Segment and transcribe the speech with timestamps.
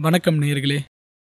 [0.00, 0.80] வணக்கம் நேர்களே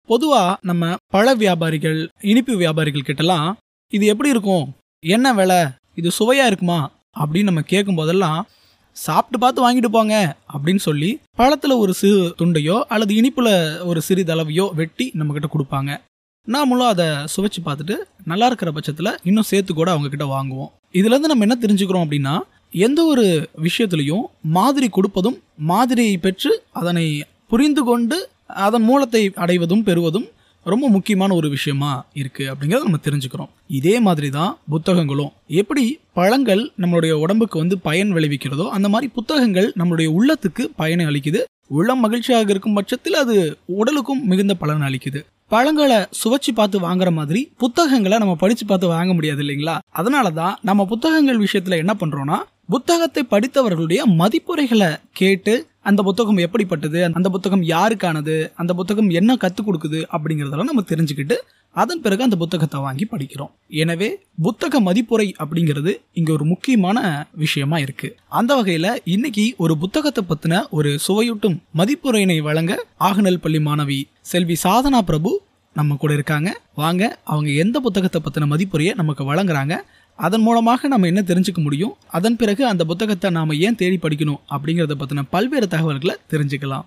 [0.07, 3.53] பொதுவாக நம்ம பழ வியாபாரிகள் இனிப்பு வியாபாரிகள் கிட்டலாம்
[3.93, 4.73] இது எப்படி இருக்கும்?
[5.01, 5.67] என்ன விலை?
[5.95, 6.91] இது சுவையாக இருக்குமா?
[7.19, 8.47] அப்படின்னு நம்ம கேட்கும் போதெல்லாம்
[8.93, 10.37] சாப்பிட்டு பார்த்து வாங்கிட்டு போங்க.
[10.53, 16.01] அப்படின்னு சொல்லி பழத்தில் ஒரு சிறு துண்டையோ அல்லது இனிப்பில் ஒரு சிறிதளவையோ வெட்டி நம்மக்கிட்ட கொடுப்பாங்க.
[16.47, 20.69] நாமளும் அதை சுவைச்சு பார்த்துட்டு நல்லா இருக்கிற பட்சத்தில் இன்னும் சேர்த்து கூட அவங்கக்கிட்ட வாங்குவோம்.
[20.93, 22.41] இதுலேருந்து நம்ம என்ன தெரிஞ்சுக்கிறோம் அப்படின்னா
[22.71, 30.29] எந்த ஒரு விஷயத்துலையும் மாதிரி கொடுப்பதும் மாதிரியை பெற்று அதனை புரிந்து கொண்டு அதன் மூலத்தை அடைவதும் பெறுவதும்
[30.63, 33.49] ரொம்ப முக்கியமான ஒரு விஷயமா இருக்கு அப்படிங்கிறத நம்ம தெரிஞ்சுக்கிறோம்.
[33.67, 35.33] இதே மாதிரி தான் புத்தகங்களும்.
[35.47, 41.43] எப்படி பழங்கள் நம்மளுடைய உடம்புக்கு வந்து பயன் விளைவிக்கிறதோ அந்த மாதிரி புத்தகங்கள் நம்மளுடைய உள்ளத்துக்கு பயனை அளிக்குது.
[41.67, 45.23] உள்ளம் மகிழ்ச்சியாக இருக்கும் பட்சத்தில் அது உடலுக்கும் மிகுந்த பலன் அளிக்குது.
[45.51, 49.79] பழங்களை சுவைச்சு பார்த்து வாங்குற மாதிரி புத்தகங்களை நம்ம படிச்சு பார்த்து வாங்க முடியாது இல்லைங்களா?
[49.95, 57.63] அதனாலதான் நம்ம புத்தகங்கள் விஷயத்துல என்ன பண்றோம்னா புத்தகத்தை படித்தவர்களுடைய மதிப்புரைகளை கேட்டு அந்த புத்தகம் எப்படிப்பட்டது அந்த புத்தகம்
[57.63, 61.37] யாருக்கானது அந்த புத்தகம் என்ன கற்றுக் கொடுக்குது அப்படிங்கிறதெல்லாம் நம்ம தெரிஞ்சுக்கிட்டு
[61.71, 63.51] அதன் பிறகு அந்த புத்தகத்தை வாங்கி படிக்கிறோம்.
[63.67, 68.17] எனவே புத்தக மதிப்புரை அப்படிங்கிறது இங்க ஒரு முக்கியமான விஷயமா இருக்கு.
[68.29, 74.99] அந்த வகையில இன்னைக்கு ஒரு புத்தகத்தை பத்தின ஒரு சுவையூட்டும் மதிப்புரையினை வழங்க ஆகநல் பள்ளி மாணவி செல்வி சாதனா
[74.99, 76.61] பிரபு நம்ம கூட இருக்காங்க.
[76.75, 79.77] வாங்க அவங்க எந்த புத்தகத்தை பற்றின மதிப்புரையை நமக்கு வழங்குறாங்க
[80.17, 84.97] அதன் மூலமாக நம்ம என்ன தெரிஞ்சுக்க முடியும் அதன் பிறகு அந்த புத்தகத்தை நாம் ஏன் தேடி படிக்கணும் அப்படிங்கிறத
[85.03, 86.87] பற்றின பல்வேறு தகவல்களை தெரிஞ்சுக்கலாம்.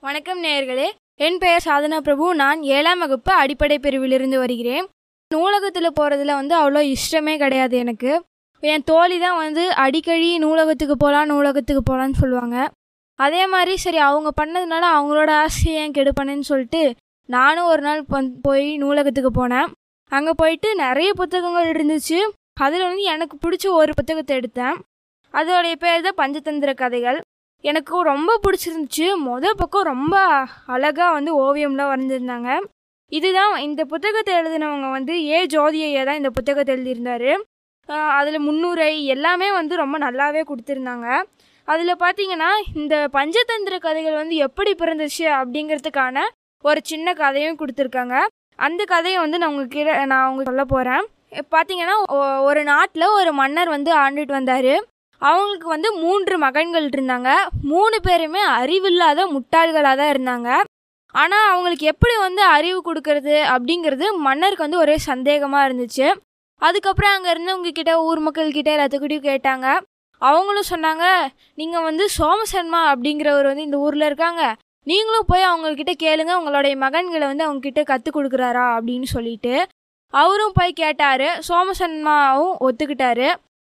[0.00, 0.88] வணக்கம் நேயர்களே.
[1.16, 2.34] என் பெயர் சாதனா பிரபு.
[2.34, 4.86] நான் ஏழாம் வகுப்பு அடிப்படை பிரிவிலிருந்து வருகிறேன்.
[5.34, 8.12] நூலகத்தில் போகிறதுல வந்து அவ்வளோ இஷ்டமே கிடையாது எனக்கு.
[8.62, 12.56] என் தோழி தான் வந்து அடிக்கடி நூலகத்துக்கு போகலாம் நூலகத்துக்கு போகலான்னு சொல்லுவாங்க.
[13.18, 16.82] அதே மாதிரி சரி அவங்க பண்ணதுனால அவங்களோட ஆசையை ஏன் கெடுப்பனேன்னு சொல்லிட்டு
[17.28, 18.00] நானும் ஒரு நாள்
[18.46, 19.68] போய் நூலகத்துக்கு போனேன்.
[20.12, 22.18] அங்கே போயிட்டு நிறைய புத்தகங்கள் இருந்துச்சு.
[22.64, 24.76] அதில் வந்து எனக்கு பிடிச்ச ஒரு புத்தகத்தை எடுத்தேன்.
[25.34, 27.18] அதோடைய பேர் தான் பஞ்சதந்திர கதைகள்.
[27.64, 29.06] எனக்கு ரொம்ப பிடிச்சிருந்துச்சு.
[29.28, 30.14] மொதல் பக்கம் ரொம்ப
[30.74, 32.50] அழகாக வந்து ஓவியம்லாம் வரைஞ்சிருந்தாங்க.
[33.12, 35.38] இதுதான் இந்த புத்தகத்தை எழுதினவங்க வந்து ஏ.
[35.54, 37.30] ஜோதியையா தான் இந்த புத்தகத்தை எழுதியிருந்தார்.
[38.18, 41.06] அதில் முன்னுரை எல்லாமே வந்து ரொம்ப நல்லாவே கொடுத்துருந்தாங்க.
[41.68, 46.24] அதில் பார்த்தீங்கன்னா இந்த பஞ்சதந்திர கதைகள் வந்து எப்படி பிறந்துச்சு அப்படிங்கிறதுக்கான
[46.64, 48.16] ஒரு சின்ன கதையும் கொடுத்துருக்காங்க.
[48.66, 51.04] அந்த கதையை வந்து நான் உங்ககிட்ட நான் அவங்க சொல்ல போகிறேன்
[51.54, 51.96] பார்த்தீங்கன்னா
[52.48, 54.72] ஒரு நாட்டில் ஒரு மன்னர் வந்து ஆண்டுட்டு வந்தார்.
[55.22, 57.30] அவங்களுக்கு வந்து மூன்று மகன்கள் இருந்தாங்க.
[57.72, 60.48] மூணு பேருமே அறிவில்லாத முட்டாள்களாக தான் இருந்தாங்க.
[61.12, 66.08] ஆனால் அவங்களுக்கு எப்படி வந்து அறிவு கொடுக்கறது அப்படிங்கிறது மன்னருக்கு வந்து ஒரே சந்தேகமாக இருந்துச்சு.
[66.62, 69.66] அதுக்கப்புறம் அங்கே இருந்தவங்க கிட்ட ஊர் மக்கள்கிட்ட எல்லாத்துக்கிட்டையும் கேட்டாங்க.
[70.22, 71.04] அவங்களும் சொன்னாங்க
[71.54, 74.42] நீங்கள் வந்து சோமசன்மா அப்படிங்கிறவர் வந்து இந்த ஊரில் இருக்காங்க.
[74.86, 76.32] நீங்களும் போய் அவங்கக்கிட்ட கேளுங்க.
[76.34, 78.66] உங்களுடைய மகன்களை வந்து அவங்கக்கிட்ட கற்றுக் கொடுக்குறாரா?
[78.76, 79.66] அப்படின்னு சொல்லிட்டு
[80.14, 81.28] அவரும் போய் கேட்டார்.
[81.48, 83.28] சோமசன்மாவும் ஒத்துக்கிட்டாரு.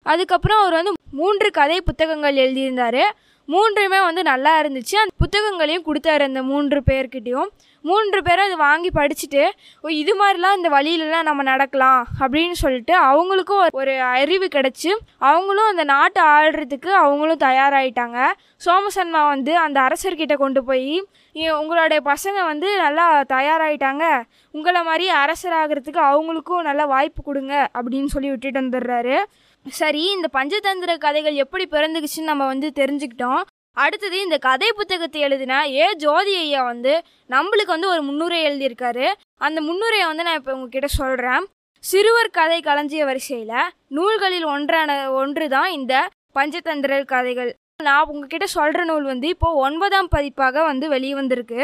[0.06, 3.02] அதுக்கப்புறம் அவர் வந்து மூன்று கதை புத்தகங்கள் எழுதியிருந்தார்.
[3.50, 4.96] மூன்றுமே வந்து நல்லா இருந்துச்சு.
[4.96, 7.48] அந்த புத்தகங்களையும் கொடுத்தாரு அந்த மூன்று பேர்கிட்டையும்.
[7.82, 9.50] மூன்று பேரும் அதை வாங்கி படிச்சுட்டு
[9.82, 15.70] ஓ இது மாதிரிலாம் இந்த வழியிலலாம் நம்ம நடக்கலாம் அப்படின்னு சொல்லிட்டு அவங்களுக்கும் ஒரு- ஒரு அறிவு கிடச்சி அவங்களும்
[15.70, 18.26] அந்த நாட்டை ஆள்றதுக்கு அவங்களும் தயாராகிட்டாங்க
[18.66, 26.62] சோமசன்மா வந்து அந்த அரசர்கிட்ட கொண்டு போய் உங்களுடைய பசங்க வந்து நல்லா தயாராகிட்டாங்க உங்களை மாதிரி அரசராகிறதுக்கு அவங்களுக்கும்
[26.62, 29.18] நல்லா வாய்ப்பு கொடுங்க அப்படின்னு சொல்லி விட்டுட்டு வந்துடுறாரு.
[29.66, 33.42] சரி இந்த பஞ்சதந்திர கதைகள் எப்படி பிறந்துக்குச்சுன்னு நம்ம வந்து தெரிஞ்சுக்கிட்டோம்.
[33.78, 35.86] அடுத்தது இந்த கதை புத்தகத்தை எழுதின ஏ.
[36.04, 36.94] ஜோதி ஐயா வந்து
[37.30, 39.06] நம்மளுக்கு வந்து ஒரு முன்னுரை எழுதியிருக்காரு.
[39.38, 41.46] அந்த முன்னுரையை வந்து நான் இப்போ உங்ககிட்ட சொல்கிறேன்
[41.84, 45.94] சிறுவர் கதை களஞ்சிய வரிசையில் நூல்களில் ஒன்றான ஒன்று தான் இந்த
[46.36, 47.52] பஞ்சதந்திர கதைகள்.
[47.84, 51.62] நான் உங்ககிட்ட சொல்கிற நூல் வந்து இப்போது ஒன்பதாம் பதிப்பாக வந்து வெளியே வந்திருக்கு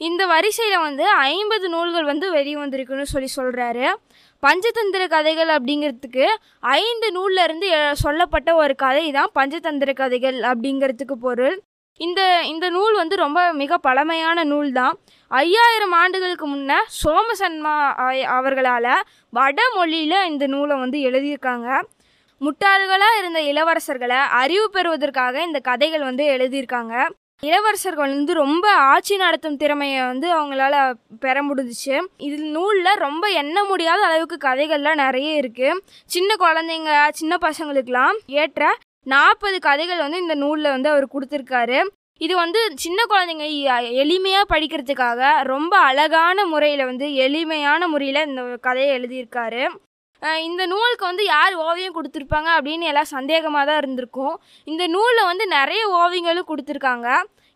[0.00, 3.84] இந்த வரிசையில் வந்து ஐம்பது நூல்கள் வந்து வெளியே வந்திருக்குன்னு சொல்லி சொல்கிறாரு
[4.46, 6.26] பஞ்சதந்திர கதைகள் அப்படிங்கிறதுக்கு
[6.60, 11.62] ஐந்து நூல்லேருந்து எ- சொல்லப்பட்ட ஒரு கதை தான் பஞ்சதந்திர கதைகள் அப்படிங்கிறதுக்கு பொருள்.
[12.00, 14.98] இந்த இந்த நூல் வந்து ரொம்ப மிக பழமையான நூல் தான்
[15.28, 16.72] ஐயாயிரம் ஆண்டுகளுக்கு முன்ன
[17.02, 17.74] சோமசன்மா
[18.24, 18.90] அவர்களால்
[19.30, 21.68] வடமொழியில் இந்த நூலை வந்து எழுதியிருக்காங்க.
[22.40, 26.94] முட்டாள்களாக இருந்த இளவரசர்களை அறிவு பெறுவதற்காக இந்த கதைகள் வந்து எழுதியிருக்காங்க.
[27.46, 30.74] இளவரசர்கள் வந்து ரொம்ப ஆட்சி நடத்தும் திறமையை வந்து அவங்களால
[31.24, 31.96] பெற முடிஞ்சிச்சு.
[32.26, 35.80] இது நூலில் ரொம்ப எண்ண முடியாத அளவுக்கு கதைகள்லாம் நிறைய இருக்குது
[36.14, 38.70] சின்ன குழந்தைங்க சின்ன பசங்களுக்கெல்லாம் ஏற்ற
[39.14, 41.80] நாற்பது கதைகள் வந்து இந்த நூலில் வந்து அவர் கொடுத்துருக்காரு.
[42.24, 43.46] இது வந்து சின்ன குழந்தைங்க
[44.02, 49.64] எளிமையாக படிக்கிறதுக்காக ரொம்ப அழகான முறையில் வந்து எளிமையான முறையில் இந்த கதையை எழுதியிருக்காரு.
[50.48, 54.34] இந்த நூலுக்கு வந்து யார் ஓவியம் கொடுத்துருப்பாங்க அப்படின்னு எல்லாம் சந்தேகமாக தான் இருந்திருக்கும்.
[54.66, 57.08] இந்த நூலில் வந்து நிறைய ஓவியங்களும் கொடுத்துருக்காங்க.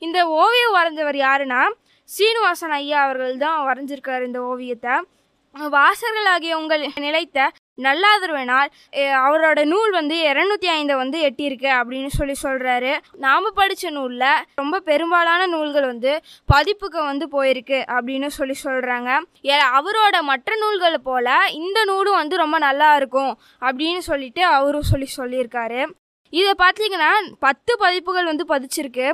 [0.02, 1.60] இந்த ஓவியம் வரைஞ்சவர் யாருன்னா
[2.08, 4.94] சீனிவாசன் ஐயா அவர்கள் தான் வரைஞ்சிருக்காரு இந்த ஓவியத்தை.
[5.76, 7.38] வாசகர்களாகிய உங்கள் நிலைத்த
[7.82, 8.70] நல்லாதருவனால்
[9.26, 15.46] அவரோட நூல் வந்து இரநூத்தி ஐந்தை வந்து எட்டியிருக்கு அப்படின்னு சொல்லி சொல்கிறாரு நாம் படித்த நூலில் ரொம்ப பெரும்பாலான
[15.46, 16.12] நூல்கள் வந்து
[16.54, 19.10] பதிப்புக்கு வந்து போயிருக்கு அப்படின்னு சொல்லி சொல்கிறாங்க
[19.78, 25.82] அவரோட மற்ற நூல்களை போல் இந்த நூலும் வந்து ரொம்ப நல்லா இருக்கும் அப்படின்னு சொல்லிட்டு அவரும் சொல்லி சொல்லியிருக்காரு.
[26.32, 27.10] இதை பார்த்தீங்கன்னா
[27.46, 29.06] பத்து பதிப்புகள் வந்து பதிச்சிருக்கு.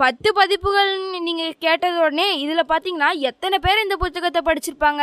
[0.00, 0.90] பத்து பதிப்புகள்
[1.26, 5.02] நீங்கள் கேட்டது உடனே இதில் பார்த்தீங்கன்னா எத்தனை பேர் இந்த புத்தகத்தை படிச்சிருப்பாங்க?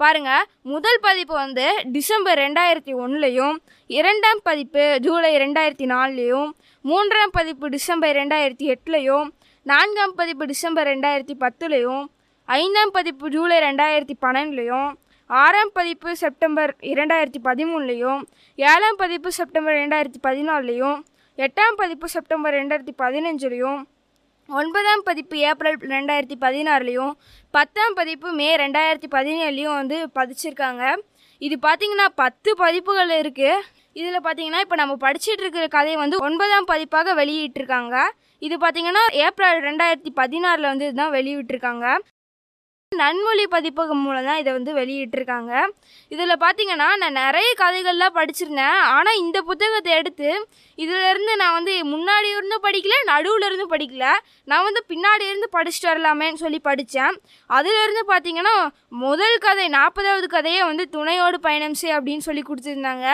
[0.00, 0.30] பாருங்க
[0.74, 1.66] முதல் பதிப்பு வந்து
[1.96, 3.56] டிசம்பர் ரெண்டாயிரத்தி ஒன்றுலையும்
[3.90, 6.50] இரண்டாம் பதிப்பு ஜூலை ரெண்டாயிரத்தி நாலுலேயும்
[6.84, 9.28] மூன்றாம் பதிப்பு டிசம்பர் ரெண்டாயிரத்தி எட்டுலையும்
[9.66, 12.04] நான்காம் பதிப்பு டிசம்பர் ரெண்டாயிரத்தி பத்துலையும்
[12.48, 14.88] ஐந்தாம் பதிப்பு ஜூலை ரெண்டாயிரத்தி பன்னெண்டுலையும்
[15.30, 18.20] ஆறாம் பதிப்பு செப்டம்பர் இரண்டாயிரத்தி பதிமூணுலையும்
[18.58, 20.98] ஏழாம் பதிப்பு செப்டம்பர் ரெண்டாயிரத்தி பதினாலுலையும்
[21.44, 23.80] எட்டாம் பதிப்பு செப்டம்பர் ரெண்டாயிரத்தி பதினஞ்சுலையும்
[24.48, 27.12] ஒன்பதாம் பதிப்பு ஏப்ரல் ரெண்டாயிரத்தி பதினாறுலையும்
[27.56, 30.82] பத்தாம் பதிப்பு மே ரெண்டாயிரத்தி பதினேழுலையும் வந்து பதிச்சிருக்காங்க.
[31.46, 33.62] இது பார்த்திங்கன்னா பத்து பதிப்புகள் இருக்குது
[34.00, 37.96] இதில் பார்த்தீங்கன்னா இப்போ நம்ம படிச்சுட்டு இருக்கிற கதையை வந்து ஒன்பதாம் பதிப்பாக வெளியிட்டிருக்காங்க.
[38.46, 41.86] இது பார்த்தீங்கன்னா ஏப்ரல் ரெண்டாயிரத்தி பதினாறில் வந்து இதுதான் வெளியிட்டிருக்காங்க.
[43.00, 45.52] நன்மொழி பதிப்பகம் மூலம் தான் இதை வந்து வெளியிட்டிருக்காங்க.
[46.14, 48.78] இதில் பார்த்தீங்கன்னா நான் நிறைய கதைகள்லாம் படிச்சிருந்தேன்.
[48.94, 50.30] ஆனால் இந்த புத்தகத்தை எடுத்து
[50.78, 54.06] இதிலேருந்து நான் வந்து முன்னாடி இருந்து படிக்கல நடுவில் இருந்து படிக்கல.
[54.50, 57.18] நான் வந்து பின்னாடி இருந்து படிச்சுட்டு வரலாமேன்னு சொல்லி படித்தேன்
[57.58, 58.56] அதிலிருந்து பார்த்தீங்கன்னா
[59.04, 63.06] முதல் கதை நாற்பதாவது கதையே வந்து துணையோடு பயணம் செய் அப்படின்னு சொல்லி கொடுத்துருந்தாங்க.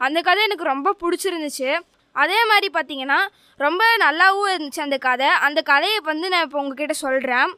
[0.00, 1.70] அந்த கதை எனக்கு ரொம்ப பிடிச்சிருந்துச்சு.
[2.16, 3.18] அதே மாதிரி பார்த்தீங்கன்னா
[3.60, 5.28] ரொம்ப நல்லாவும் இருந்துச்சு அந்த கதை.
[5.46, 7.50] அந்த கதையை வந்து நான் இப்போ உங்ககிட்ட சொல்கிறேன்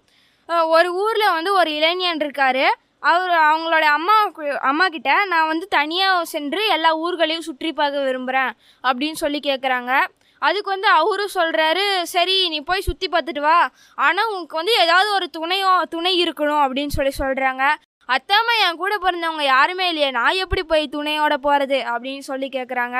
[0.48, 2.64] ஒரு ஊரில் வந்து ஒரு இளைஞன் இருக்கார்.
[3.02, 4.16] அவர் அவங்களோட அம்மா
[4.60, 8.52] அம்மா கிட்ட நான் வந்து தனியாக சென்று எல்லா ஊர்களையும் சுற்றி பார்க்க விரும்புகிறேன்
[8.84, 9.92] அப்படின்னு சொல்லி கேட்குறாங்க
[10.42, 13.58] அதுக்கு வந்து அவரும் சொல்கிறாரு சரி நீ போய் சுற்றி பார்த்துட்டு வா.
[13.98, 17.64] ஆனால் உனக்கு வந்து ஏதாவது ஒரு துணையோ துணை இருக்கணும் அப்படின்னு சொல்லி சொல்கிறாங்க
[18.08, 22.98] அத்தாம்மா என் கூட பிறந்தவங்க யாருமே இல்லையே நான் எப்படி போய் துணையோட போகிறது அப்படின்னு சொல்லி கேட்குறாங்க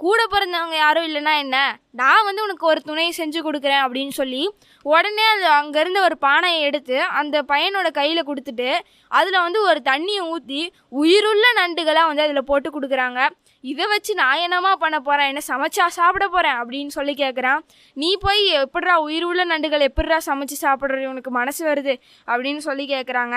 [0.00, 1.56] கூட பிறந்தவங்க யாரும் இல்லைன்னா என்ன?
[1.90, 4.42] நான் வந்து உனக்கு ஒரு துணையை செஞ்சு கொடுக்குறேன் அப்படின்னு சொல்லி
[4.86, 8.68] உடனே அது அங்கேருந்து ஒரு பானையை எடுத்து அந்த பையனோட கையில் கொடுத்துட்டு
[9.10, 13.20] அதில் வந்து ஒரு தண்ணியை ஊற்றி உயிருள்ள நண்டுகளாக வந்து அதில் போட்டு கொடுக்குறாங்க.
[13.64, 17.60] இதை வச்சு நான் என்னமா பண்ண போகிறேன் என்ன சமைச்சா சாப்பிட போகிறேன் அப்படின்னு சொல்லி கேட்குறான்
[17.96, 21.06] நீ போய் எப்படிரா உயிருள்ள நண்டுகள் எப்படிரா சமைச்சு சாப்பிட்றது?
[21.06, 21.94] உனக்கு மனசு வருது
[22.28, 23.36] அப்படின்னு சொல்லி கேட்குறாங்க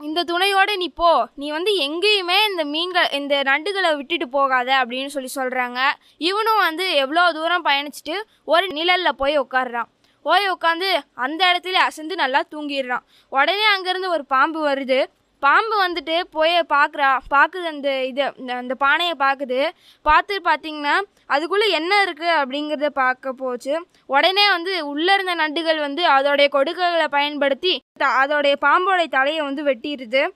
[0.00, 1.28] இந்த துணையோட நீ போ.
[1.34, 5.78] நீ வந்து எங்கேயுமே இந்த மீன்கள் இந்த நண்டுகளை விட்டுட்டு போகாத அப்படின்னு சொல்லி சொல்கிறாங்க
[6.18, 9.88] இவனும் வந்து எவ்வளோ தூரம் பயணிச்சுட்டு ஒரு நிழலில் போய் உட்காடுறான்
[10.22, 13.04] போய் உட்காந்து அந்த இடத்துல அசந்து நல்லா தூங்கிடுறான்.
[13.28, 14.98] உடனே அங்கேருந்து ஒரு பாம்பு வருது.
[15.40, 18.22] பாம்பு வந்துட்டு போய் பார்க்குறா பார்க்குது அந்த இது
[18.54, 19.68] அந்த பானையை பார்க்குது
[20.02, 20.94] பார்த்து பார்த்தீங்கன்னா
[21.26, 23.86] அதுக்குள்ளே என்ன இருக்குது அப்படிங்கிறத பார்க்க போச்சு.
[24.06, 30.28] உடனே வந்து உள்ளே இருந்த நண்டுகள் வந்து அதோடைய கொடுக்கைகளை பயன்படுத்தி த- அதோடைய பாம்போடைய தலையை வந்து வெட்டிடுது.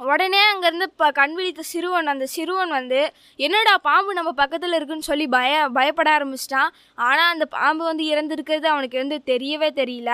[0.00, 5.26] உடனே அங்கேருந்து ப கண் விழித்த சிறுவன் அந்த சிறுவன் வந்து என்னடா பாம்பு நம்ம பக்கத்தில் இருக்குன்னு சொல்லி
[5.26, 6.70] பய பயப்பட ஆரம்பிச்சிட்டான்.
[6.94, 10.12] ஆனால் அந்த பாம்பு வந்து இறந்துருக்கிறது அவனுக்கு வந்து தெரியவே தெரியல.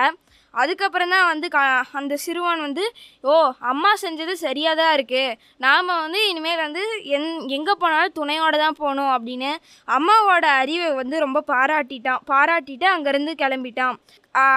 [0.57, 2.83] அதுக்கப்புறம் தான் வந்து கா அந்த சிறுவன் வந்து
[3.23, 3.33] ஓ
[3.71, 9.11] அம்மா செஞ்சது சரியாக தான் இருக்குது நாம் வந்து இனிமேல் வந்து எங் எங்கே போனாலும் துணையோட தான் போகணும்
[9.15, 9.51] அப்படின்னு
[9.87, 12.21] அம்மாவோட அறிவை வந்து ரொம்ப பாராட்டிட்டான்.
[12.27, 13.97] பாராட்டிட்டு அங்கேருந்து கிளம்பிட்டான்.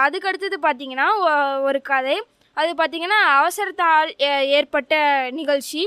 [0.03, 2.17] அதுக்கடுத்தது பார்த்திங்கன்னா பார்த்தீங்கன்னா ஒரு கதை.
[2.57, 4.95] அது பார்த்தீங்கன்னா அவசரத்தால் ஏ- ஏற்பட்ட
[5.31, 5.83] நிகழ்ச்சி.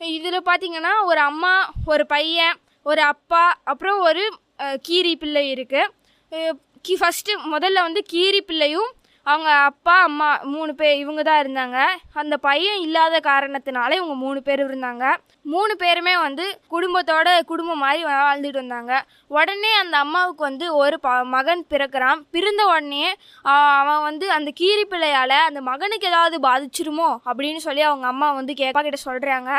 [0.00, 1.52] இதில் பார்த்திங்கன்னா ஒரு அம்மா
[1.86, 2.56] ஒரு பையன்
[2.86, 4.22] ஒரு அப்பா அப்புறம் ஒரு
[4.82, 6.52] கீரி பிள்ளை இருக்குது
[6.84, 8.90] கி ஃபஸ்ட்டு முதல்ல வந்து கீரி பிள்ளையும்
[9.30, 11.78] அவங்க அப்பா அம்மா மூணு பேர் இவங்க தான் இருந்தாங்க.
[12.22, 15.04] அந்த பையன் இல்லாத காரணத்தினால இவங்க மூணு பேர் இருந்தாங்க.
[15.54, 18.92] மூணு பேருமே வந்து குடும்பத்தோட குடும்பம் மாதிரி வாழ்ந்துட்டு வந்தாங்க.
[19.38, 22.20] உடனே அந்த அம்மாவுக்கு வந்து ஒரு ப மகன் பிறக்கிறான்.
[22.36, 23.06] பிறந்த உடனே
[23.80, 28.82] அவன் வந்து அந்த கீரி பிள்ளையால் அந்த மகனுக்கு ஏதாவது பாதிச்சிருமோ அப்படின்னு சொல்லி அவங்க அம்மா வந்து கேப்பா
[28.88, 29.50] கிட்ட சொல்கிறாங்க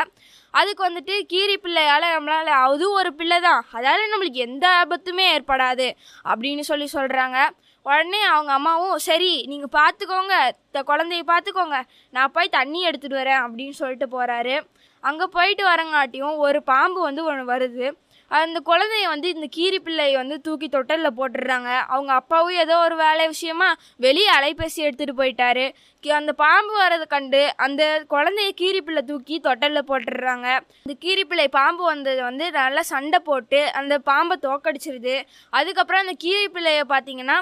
[0.54, 3.62] அதுக்கு வந்துட்டு கீரி பிள்ளையால் நம்மளால் அதுவும் ஒரு பிள்ளை தான்.
[3.76, 5.88] அதால் நம்மளுக்கு எந்த ஆபத்துமே ஏற்படாது
[6.32, 7.38] அப்படின்னு சொல்லி சொல்கிறாங்க
[7.88, 10.34] உடனே அவங்க அம்மாவும் சரி நீங்கள் பார்த்துக்கோங்க
[10.68, 11.78] இந்த குழந்தைய பார்த்துக்கோங்க
[12.16, 14.56] நான் போய் தண்ணி எடுத்துகிட்டு வரேன் அப்படின்னு சொல்லிட்டு போகிறாரு
[15.04, 17.86] அங்கே போயிட்டு வரங்காட்டியும் ஒரு பாம்பு வந்து ஒன்று வருது.
[18.30, 21.70] அந்த குழந்தைய வந்து இந்த கீரி பிள்ளையை வந்து தூக்கி தொட்டலில் போட்டுடுறாங்க.
[21.92, 23.68] அவங்க அப்பாவும் ஏதோ ஒரு வேலை விஷயமா
[24.04, 25.66] வெளியே அலைபேசி எடுத்துகிட்டு போயிட்டாரு.
[26.04, 27.82] அந்த பாம்பு வரதை கண்டு அந்த
[28.14, 30.48] குழந்தைய கீரி பிள்ளை தூக்கி தொட்டலில் போட்டுடுறாங்க.
[30.86, 35.16] இந்த கீரி பிள்ளை பாம்பு வந்தது வந்து நல்லா சண்டை போட்டு அந்த பாம்பை தோக்கடிச்சிருது.
[35.58, 37.38] அதுக்கப்புறம் அந்த கீரி பிள்ளைய பார்த்தீங்கன்னா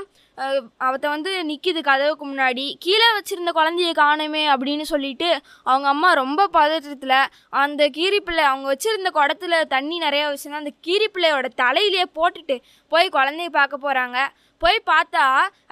[0.79, 2.75] அவத்த வந்து நிற்கிது கதவுக்கு முன்னாடி.
[2.79, 9.67] கீழே வச்சிருந்த குழந்தைய காணுமே அப்படின்னு சொல்லிட்டு அவங்க அம்மா ரொம்ப பதற்றத்தில் அந்த கீரிப்பிள்ளை அவங்க வச்சிருந்த குடத்துல
[9.67, 12.57] தண்ணி நிறையா வச்சுருந்தா அந்த கீரிப்பிள்ளையோட தலையிலேயே போட்டுட்டு
[12.89, 14.19] போய் குழந்தைய பார்க்க போகிறாங்க
[14.63, 15.25] போய் பார்த்தா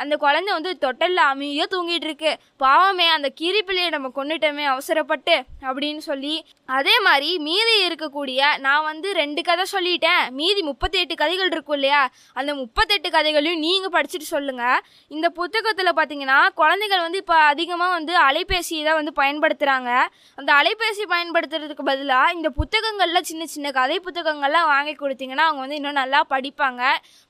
[0.03, 2.33] அந்த குழந்தை வந்து தொட்டல்ல அமைதியாக தூங்கிட்டு இருக்கு.
[2.63, 5.35] பாவமே அந்த கிரிப்பிள்ளையை நம்ம கொண்டுட்டோமே அவசரப்பட்டு
[5.69, 6.35] அப்படின்னு சொல்லி.
[6.79, 10.23] அதே மாதிரி மீதி இருக்கக்கூடிய நான் வந்து ரெண்டு கதை சொல்லிட்டேன்.
[10.41, 12.03] மீதி முப்பத்தி எட்டு கதைகள் இருக்கும் இல்லையா?
[12.41, 14.83] அந்த முப்பத்தெட்டு கதைகளையும் நீங்கள் படிச்சுட்டு சொல்லுங்கள்
[15.17, 19.91] இந்த புத்தகத்தில் பார்த்தீங்கன்னா குழந்தைகள் வந்து இப்போ அதிகமாக வந்து அலைபேசியை தான் வந்து பயன்படுத்துகிறாங்க
[20.39, 26.01] அந்த அலைபேசி பயன்படுத்துறதுக்கு பதிலாக இந்த புத்தகங்களில் சின்ன சின்ன கதை புத்தகங்கள்லாம் வாங்கி கொடுத்தீங்கன்னா அவங்க வந்து இன்னும்
[26.03, 26.83] நல்லா படிப்பாங்க.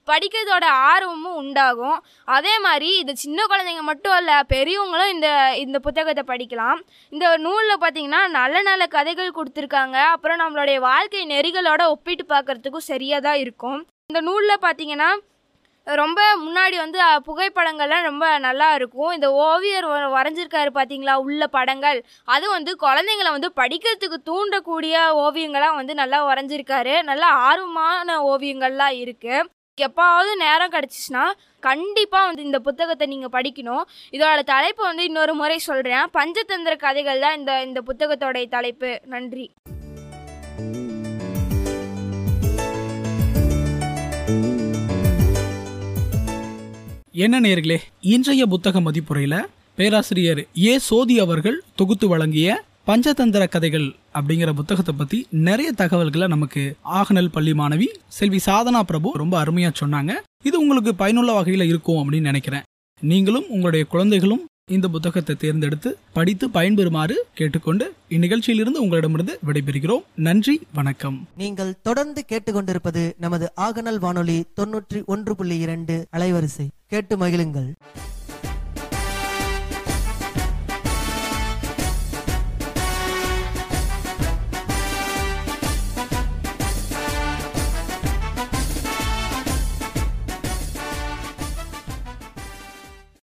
[0.07, 2.05] படிக்கிறதோட ஆர்வமும் உண்டாகும்.
[2.25, 6.81] அதே மாதிரி இது சின்ன குழந்தைங்க மட்டும் இல்லை பெரியவங்களும் இந்த இந்த புத்தகத்தை படிக்கலாம்.
[7.11, 9.93] இந்த நூலில் பார்த்தீங்கன்னா நல்ல நல்ல கதைகள் கொடுத்துருக்காங்க.
[9.93, 13.87] அப்புறம் நம்மளுடைய வாழ்க்கை நெறிகளோட ஒப்பிட்டு பார்க்கறதுக்கும் சரியாக தான் இருக்கும்.
[14.07, 15.19] இந்த நூலில் பார்த்தீங்கன்னா
[15.85, 19.11] ரொம்ப முன்னாடி வந்து புகைப்படங்கள்லாம் ரொம்ப நல்லா இருக்கும்.
[19.11, 22.05] இந்த ஓவியர் வ- வரைஞ்சிருக்காரு பார்த்தீங்களா உள்ள படங்கள்.
[22.25, 27.03] அது வந்து குழந்தைங்கள வந்து படிக்கிறதுக்கு தூண்டக்கூடிய ஓவியங்களாக வந்து நல்லா வரைஞ்சிருக்காரு.
[27.03, 29.45] நல்லா ஆர்வமான ஓவியங்கள்லாம் இருக்குது
[29.81, 31.23] எப்பாவது நேரம் கிடச்சிச்சின்னா
[31.67, 33.85] கண்டிப்பாக வந்து இந்த புத்தகத்தை நீங்கள் படிக்கணும்.
[34.17, 38.91] இதோட தலைப்பு வந்து இன்னொரு முறை சொல்கிறேன் பஞ்சதந்திர கதைகள் தான் இந்த இந்த புத்தகத்தோடைய தலைப்பு.
[39.13, 39.47] நன்றி.
[47.25, 47.79] என்ன நேர்களே
[48.15, 49.41] இன்றைய புத்தக மதிப்புரையில்
[49.79, 57.29] பேராசிரியர் ஏ சோதி அவர்கள் தொகுத்து வழங்கிய பஞ்சதந்திர கதைகள் அப்படிங்கிற புத்தகத்தை பத்தி நிறைய தகவல்களை நமக்கு ஆகநல்
[57.33, 60.13] பள்ளி மாணவி செல்வி சாதனா பிரபு ரொம்ப அருமையா சொன்னாங்க.
[60.43, 62.63] இது உங்களுக்கு பயனுள்ள வகையில இருக்கும் அப்படின்னு நினைக்கிறேன்.
[63.01, 70.05] நீங்களும் உங்களுடைய குழந்தைகளும் இந்த புத்தகத்தை தேர்ந்தெடுத்து படித்து பயன்பெறுமாறு கேட்டுக்கொண்டு இந்நிகழ்ச்சியிலிருந்து உங்களிடமிருந்து விடைபெறுகிறோம்.
[70.15, 71.29] நன்றி வணக்கம்.
[71.37, 76.69] நீங்கள் தொடர்ந்து கேட்டுக்கொண்டிருப்பது நமது ஆகநல் வானொலி தொன்னூற்றி ஒன்று புள்ளி இரண்டு அலைவரிசை.
[76.87, 77.71] கேட்டு மகிழுங்கள்.